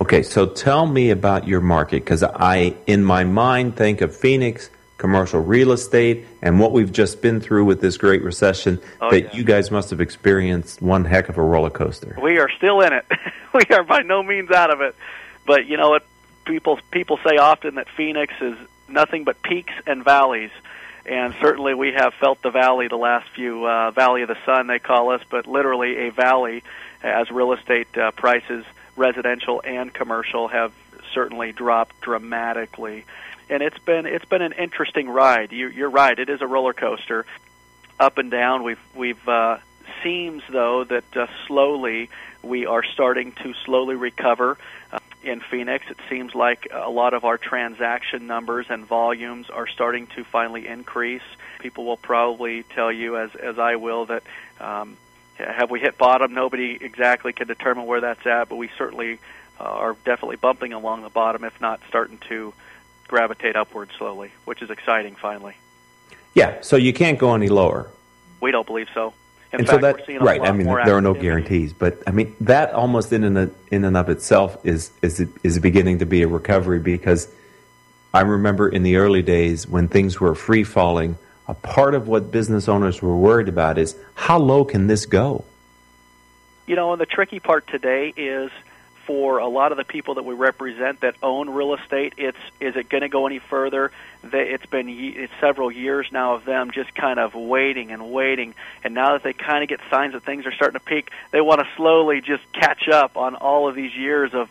[0.00, 4.70] Okay, so tell me about your market because I, in my mind, think of Phoenix
[4.96, 8.80] commercial real estate and what we've just been through with this great recession.
[9.00, 9.36] Oh, that yeah.
[9.36, 12.16] you guys must have experienced one heck of a roller coaster.
[12.20, 13.04] We are still in it.
[13.52, 14.94] we are by no means out of it.
[15.46, 16.06] But you know what?
[16.44, 18.56] People people say often that Phoenix is
[18.88, 20.50] nothing but peaks and valleys,
[21.06, 24.66] and certainly we have felt the valley the last few uh, Valley of the Sun
[24.66, 26.62] they call us, but literally a valley
[27.02, 28.64] as real estate uh, prices,
[28.96, 30.72] residential and commercial, have
[31.12, 33.04] certainly dropped dramatically.
[33.50, 35.52] And it's been it's been an interesting ride.
[35.52, 37.26] You, you're right; it is a roller coaster,
[38.00, 38.62] up and down.
[38.62, 39.58] We've we've uh,
[40.02, 42.08] seems though that uh, slowly
[42.42, 44.56] we are starting to slowly recover
[44.92, 45.86] uh, in Phoenix.
[45.90, 50.66] It seems like a lot of our transaction numbers and volumes are starting to finally
[50.66, 51.22] increase.
[51.60, 54.22] People will probably tell you, as as I will, that
[54.60, 54.96] um,
[55.36, 56.34] have we hit bottom?
[56.34, 59.18] Nobody exactly can determine where that's at, but we certainly
[59.58, 62.52] uh, are definitely bumping along the bottom, if not starting to
[63.08, 65.14] gravitate upward slowly, which is exciting.
[65.16, 65.56] Finally,
[66.34, 67.88] Yeah, so you can't go any lower.
[68.40, 69.12] we don't believe so.
[69.54, 70.40] In and fact, so that we're seeing right.
[70.40, 73.84] I mean, there are no guarantees, but I mean that almost in and of, in
[73.84, 77.28] and of itself is is is beginning to be a recovery because
[78.12, 81.18] I remember in the early days when things were free falling.
[81.46, 85.44] A part of what business owners were worried about is how low can this go?
[86.66, 88.50] You know, and the tricky part today is
[89.06, 92.14] for a lot of the people that we represent that own real estate.
[92.16, 93.92] It's is it going to go any further?
[94.22, 98.94] It's been it's several years now of them just kind of waiting and waiting, and
[98.94, 101.60] now that they kind of get signs that things are starting to peak, they want
[101.60, 104.48] to slowly just catch up on all of these years of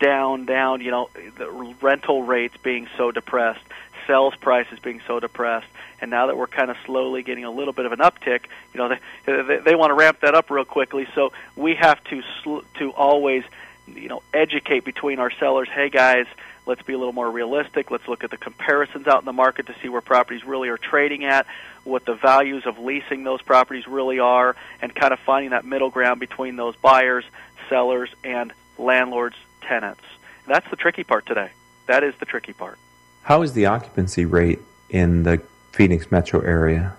[0.00, 0.80] down, down.
[0.80, 1.48] You know, the
[1.80, 3.62] rental rates being so depressed,
[4.06, 5.68] sales prices being so depressed,
[6.00, 8.78] and now that we're kind of slowly getting a little bit of an uptick, you
[8.78, 11.06] know, they they, they want to ramp that up real quickly.
[11.14, 13.44] So we have to sl- to always,
[13.86, 15.68] you know, educate between our sellers.
[15.68, 16.26] Hey guys,
[16.66, 17.90] let's be a little more realistic.
[17.90, 20.78] Let's look at the comparisons out in the market to see where properties really are
[20.78, 21.46] trading at,
[21.84, 25.90] what the values of leasing those properties really are, and kind of finding that middle
[25.90, 27.24] ground between those buyers,
[27.68, 30.02] sellers, and landlords, tenants.
[30.46, 31.50] That's the tricky part today.
[31.86, 32.78] That is the tricky part.
[33.22, 34.60] How is the occupancy rate
[34.90, 36.96] in the Phoenix metro area?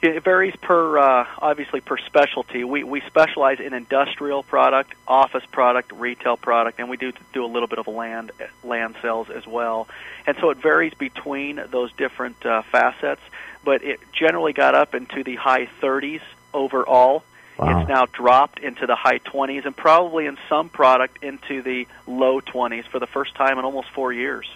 [0.00, 2.62] It varies per uh, obviously per specialty.
[2.62, 7.48] We we specialize in industrial product, office product, retail product, and we do do a
[7.48, 8.30] little bit of land
[8.62, 9.88] land sales as well.
[10.24, 13.22] And so it varies between those different uh, facets.
[13.64, 16.22] But it generally got up into the high 30s
[16.54, 17.24] overall.
[17.58, 17.80] Wow.
[17.80, 22.40] It's now dropped into the high 20s, and probably in some product into the low
[22.40, 24.48] 20s for the first time in almost four years.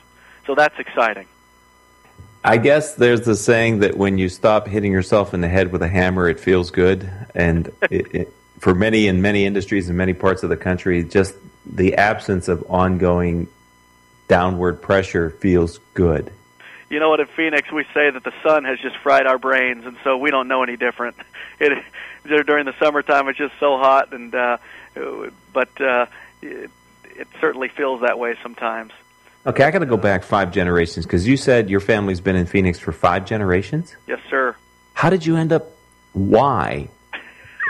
[0.47, 1.27] So that's exciting.
[2.45, 5.83] I guess there's the saying that when you stop hitting yourself in the head with
[5.83, 7.09] a hammer, it feels good.
[7.35, 11.35] And it, it, for many in many industries in many parts of the country, just
[11.67, 13.49] the absence of ongoing
[14.29, 16.33] downward pressure feels good.
[16.91, 17.21] You know what?
[17.21, 20.31] In Phoenix, we say that the sun has just fried our brains, and so we
[20.31, 21.17] don't know any different.
[21.61, 21.85] It
[22.25, 24.57] during the summertime, it's just so hot, and uh,
[25.53, 26.07] but uh,
[26.41, 26.71] it,
[27.05, 28.93] it certainly feels that way sometimes.
[29.45, 32.47] Okay, I got to go back five generations because you said your family's been in
[32.47, 33.97] Phoenix for five generations.
[34.07, 34.55] Yes, sir.
[34.95, 35.73] How did you end up?
[36.13, 36.89] Why?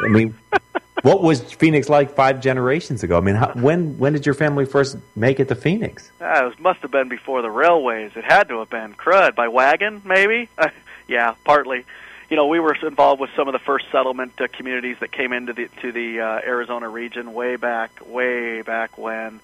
[0.04, 0.34] I mean,
[1.02, 3.16] what was Phoenix like five generations ago?
[3.16, 6.10] I mean, how, when when did your family first make it to Phoenix?
[6.20, 8.12] Uh, it must have been before the railways.
[8.16, 10.50] It had to have been crud by wagon, maybe.
[10.58, 10.68] Uh,
[11.08, 11.86] yeah, partly.
[12.28, 15.32] You know, we were involved with some of the first settlement uh, communities that came
[15.32, 19.40] into the to the uh, Arizona region way back, way back when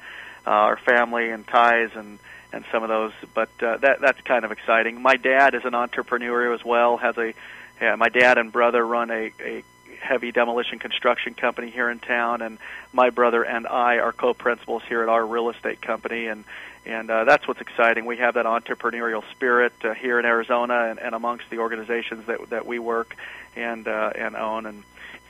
[0.47, 2.19] uh, our family and ties and
[2.53, 3.13] and some of those.
[3.35, 5.01] But uh, that that's kind of exciting.
[5.01, 6.97] My dad is an entrepreneur as well.
[6.97, 7.35] Has a
[7.81, 9.63] yeah, my dad and brother run a, a
[10.01, 12.59] heavy demolition construction company here in town, and
[12.93, 16.45] my brother and I are co-principals here at our real estate company, and
[16.87, 18.07] and uh, that's what's exciting.
[18.07, 22.51] We have that entrepreneurial spirit uh, here in Arizona and, and amongst the organizations that
[22.51, 23.15] that we work
[23.57, 24.83] and uh, and own, and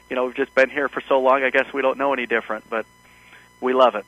[0.09, 1.43] you know we've just been here for so long.
[1.43, 2.87] I guess we don't know any different, but
[3.61, 4.07] we love it.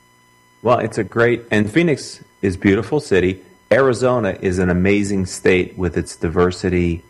[0.61, 3.41] Well, it's a great, and Phoenix is beautiful city.
[3.71, 7.03] Arizona is an amazing state with its diversity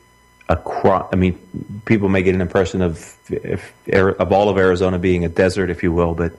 [0.48, 1.10] across.
[1.12, 1.40] I mean,
[1.86, 5.84] people may get an impression of if, of all of Arizona being a desert, if
[5.84, 6.34] you will, but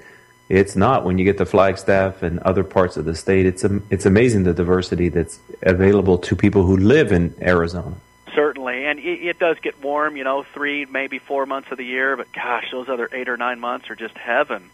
[0.48, 1.04] it's not.
[1.04, 4.54] When you get to Flagstaff and other parts of the state, it's it's amazing the
[4.54, 7.94] diversity that's available to people who live in Arizona.
[8.34, 10.16] Certainly, and it, it does get warm.
[10.16, 13.36] You know, three maybe four months of the year, but gosh, those other eight or
[13.36, 14.70] nine months are just heaven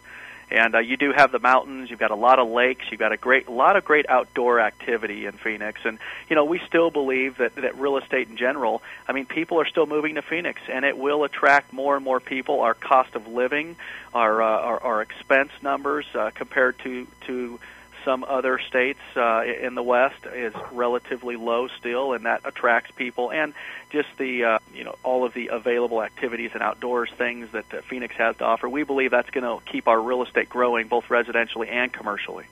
[0.50, 1.90] and uh, you do have the mountains.
[1.90, 2.86] You've got a lot of lakes.
[2.90, 5.80] You've got a great, a lot of great outdoor activity in Phoenix.
[5.84, 8.82] And you know, we still believe that that real estate in general.
[9.06, 12.20] I mean, people are still moving to Phoenix, and it will attract more and more
[12.20, 12.60] people.
[12.60, 13.76] Our cost of living,
[14.14, 17.60] our uh, our, our expense numbers uh, compared to to
[18.04, 23.30] some other states uh, in the West is relatively low still, and that attracts people.
[23.30, 23.54] And
[23.90, 27.80] just the uh, you know all of the available activities and outdoors things that uh,
[27.82, 31.04] Phoenix has to offer, we believe that's going to keep our real estate growing both
[31.04, 32.44] residentially and commercially.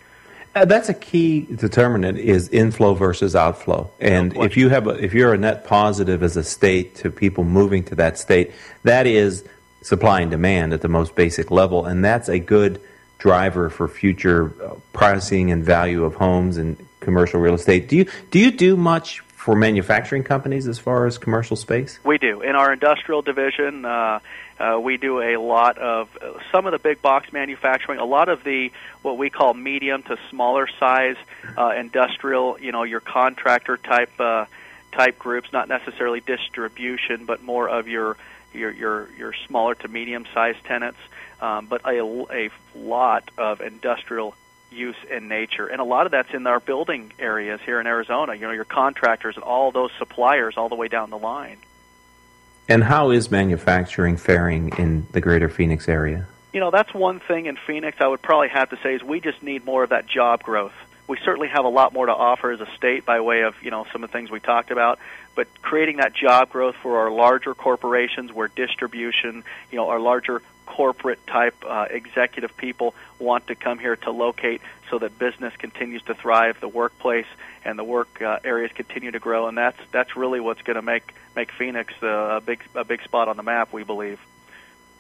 [0.55, 3.91] Uh, that's a key determinant is inflow versus outflow.
[4.01, 7.11] And no if you have a, if you're a net positive as a state to
[7.11, 9.45] people moving to that state, that is
[9.83, 12.81] supply and demand at the most basic level, and that's a good
[13.19, 17.89] driver for future uh, pricing and value of homes and commercial real estate.
[17.89, 22.01] Do you do you do much for manufacturing companies as far as commercial space?
[22.03, 22.41] We do.
[22.41, 24.19] In our industrial division, uh,
[24.59, 28.29] uh, we do a lot of uh, some of the big box manufacturing, a lot
[28.29, 31.17] of the what we call medium to smaller size
[31.57, 32.59] uh, industrial.
[32.61, 34.47] You know, your contractor type uh,
[34.91, 38.17] type groups, not necessarily distribution, but more of your
[38.53, 40.99] your your, your smaller to medium sized tenants
[41.41, 44.34] um, but a, a lot of industrial
[44.70, 48.34] use in nature, and a lot of that's in our building areas here in Arizona.
[48.34, 51.59] You know, your contractors and all those suppliers all the way down the line.
[52.68, 56.26] And how is manufacturing faring in the greater Phoenix area?
[56.53, 59.20] You know, that's one thing in Phoenix I would probably have to say is we
[59.20, 60.72] just need more of that job growth.
[61.07, 63.70] We certainly have a lot more to offer as a state by way of, you
[63.70, 64.99] know, some of the things we talked about,
[65.37, 70.43] but creating that job growth for our larger corporations where distribution, you know, our larger
[70.67, 74.61] corporate type uh, executive people want to come here to locate
[74.91, 77.27] so that business continues to thrive, the workplace
[77.64, 80.83] and the work uh, areas continue to grow, and that's that's really what's going to
[80.83, 83.73] make make Phoenix uh, a big a big spot on the map.
[83.73, 84.21] We believe.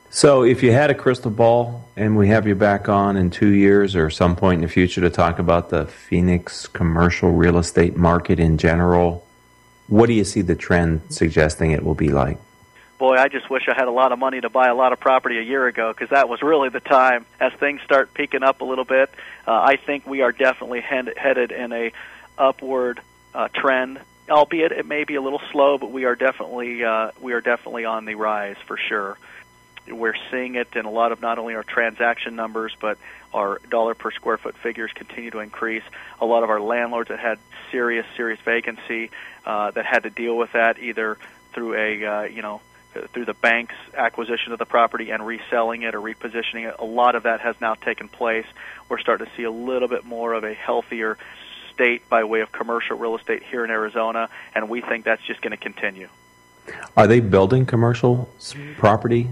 [0.08, 3.52] So, if you had a crystal ball, and we have you back on in two
[3.52, 7.96] years or some point in the future to talk about the Phoenix commercial real estate
[7.96, 9.26] market in general,
[9.88, 12.38] what do you see the trend suggesting it will be like?
[12.98, 15.00] Boy, I just wish I had a lot of money to buy a lot of
[15.00, 17.26] property a year ago because that was really the time.
[17.40, 19.10] As things start peaking up a little bit,
[19.46, 21.92] uh, I think we are definitely head- headed in a
[22.38, 23.00] upward
[23.34, 24.00] uh, trend.
[24.28, 27.84] Albeit it may be a little slow, but we are definitely uh, we are definitely
[27.84, 29.16] on the rise for sure.
[29.88, 32.98] We're seeing it in a lot of not only our transaction numbers, but
[33.32, 35.84] our dollar per square foot figures continue to increase.
[36.20, 37.38] A lot of our landlords that had
[37.70, 39.10] serious, serious vacancy
[39.44, 41.18] uh, that had to deal with that either
[41.52, 42.60] through a uh, you know
[43.12, 46.76] through the bank's acquisition of the property and reselling it or repositioning it.
[46.78, 48.46] A lot of that has now taken place.
[48.88, 51.18] We're starting to see a little bit more of a healthier
[51.72, 55.42] state by way of commercial real estate here in Arizona, and we think that's just
[55.42, 56.08] going to continue.
[56.96, 58.28] Are they building commercial
[58.76, 59.28] property?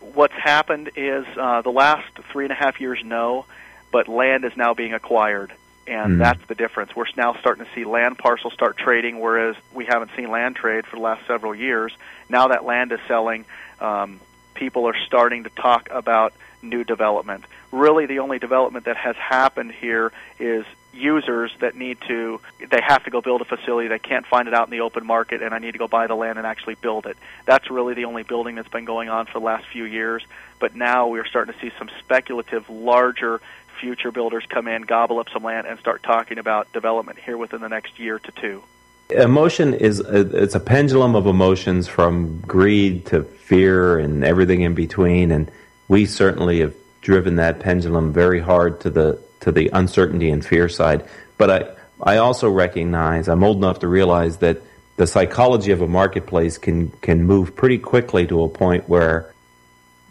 [0.00, 3.44] What's happened is uh, the last three and a half years, no,
[3.92, 5.52] but land is now being acquired
[5.90, 6.18] and Mm.
[6.18, 6.94] that's the difference.
[6.94, 10.86] We're now starting to see land parcels start trading, whereas we haven't seen land trade
[10.86, 11.92] for the last several years.
[12.28, 13.44] Now that land is selling,
[13.80, 14.20] um,
[14.54, 16.32] people are starting to talk about
[16.62, 17.44] new development.
[17.72, 23.04] Really, the only development that has happened here is users that need to they have
[23.04, 25.54] to go build a facility they can't find it out in the open market and
[25.54, 27.16] I need to go buy the land and actually build it.
[27.46, 30.24] That's really the only building that's been going on for the last few years,
[30.58, 33.40] but now we're starting to see some speculative larger
[33.80, 37.60] future builders come in, gobble up some land and start talking about development here within
[37.60, 38.62] the next year to two.
[39.10, 44.74] Emotion is a, it's a pendulum of emotions from greed to fear and everything in
[44.74, 45.50] between, and
[45.88, 50.68] we certainly have driven that pendulum very hard to the to the uncertainty and fear
[50.68, 51.02] side.
[51.38, 54.62] But I I also recognize I'm old enough to realize that
[54.96, 59.32] the psychology of a marketplace can can move pretty quickly to a point where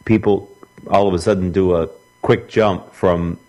[0.03, 0.49] people
[0.88, 1.89] all of a sudden do a
[2.22, 3.39] quick jump from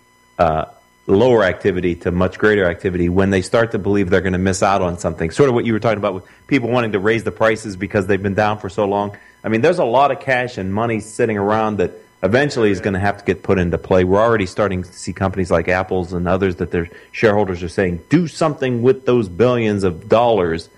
[0.41, 0.65] uh,
[1.07, 4.63] lower activity to much greater activity when they start to believe they're going to miss
[4.63, 5.29] out on something.
[5.29, 8.07] Sort of what you were talking about with people wanting to raise the prices because
[8.07, 9.15] they've been down for so long.
[9.43, 11.91] I mean, there's a lot of cash and money sitting around that
[12.23, 14.03] eventually is going to have to get put into play.
[14.03, 18.03] We're already starting to see companies like Apple's and others that their shareholders are saying,
[18.09, 20.69] do something with those billions of dollars.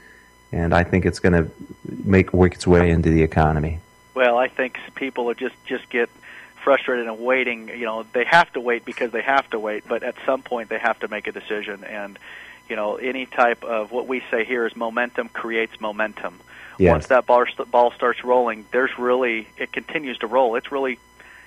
[0.51, 1.51] And I think it's going to
[2.05, 3.80] make work its way into the economy.
[4.14, 6.09] Well, I think people are just just get
[6.64, 7.70] frustrated and waiting.
[7.70, 10.70] You know, they have to wait because they have to wait, but at some point
[10.70, 11.84] they have to make a decision.
[11.84, 12.18] And
[12.70, 16.39] you know, any type of what we say here is momentum creates momentum.
[16.80, 16.91] Yes.
[16.91, 20.55] Once that ball, ball starts rolling, there's really it continues to roll.
[20.55, 20.97] It's really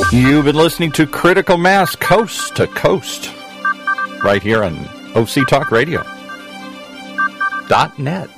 [0.10, 3.30] You've been listening to Critical Mass Coast to Coast
[4.24, 4.74] right here on
[5.16, 6.02] OC Talk Radio.
[8.00, 8.30] Net.